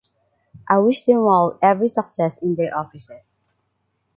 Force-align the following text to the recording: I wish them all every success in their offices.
I 0.67 0.79
wish 0.79 1.03
them 1.03 1.19
all 1.27 1.59
every 1.61 1.87
success 1.87 2.41
in 2.41 2.55
their 2.55 2.75
offices. 2.75 3.39